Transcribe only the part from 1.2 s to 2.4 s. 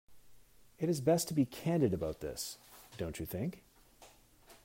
to be candid about